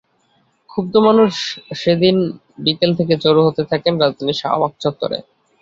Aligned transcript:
ক্ষুব্ধ 0.69 0.93
মানুষ 1.07 1.33
সেদিন 1.81 2.15
বিকেল 2.65 2.91
থেকে 2.99 3.13
জড়ো 3.23 3.41
হতে 3.47 3.63
থাকেন 3.71 3.93
রাজধানীর 3.97 4.39
শাহবাগ 4.41 4.71
চত্বরে। 4.83 5.17